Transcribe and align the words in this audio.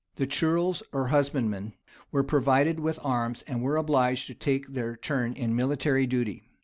[*] 0.09 0.15
The 0.15 0.25
ceorles, 0.25 0.81
or 0.91 1.09
husbandmen, 1.09 1.73
were 2.11 2.23
provided 2.23 2.79
with 2.79 2.97
arms, 3.03 3.43
and 3.43 3.61
were 3.61 3.77
obliged 3.77 4.25
to 4.25 4.33
take 4.33 4.67
their 4.69 4.95
turn 4.95 5.33
in 5.33 5.55
military 5.55 6.07
duty. 6.07 6.41